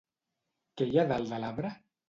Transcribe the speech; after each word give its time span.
Què 0.81 0.87
hi 0.89 0.97
ha 0.97 1.05
dalt 1.13 1.31
de 1.35 1.43
l'arbre? 1.45 1.77